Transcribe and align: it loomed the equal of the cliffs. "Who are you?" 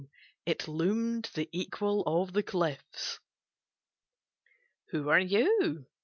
it 0.47 0.67
loomed 0.67 1.29
the 1.35 1.47
equal 1.51 2.01
of 2.07 2.33
the 2.33 2.41
cliffs. 2.41 3.19
"Who 4.89 5.09
are 5.09 5.19
you?" 5.19 5.85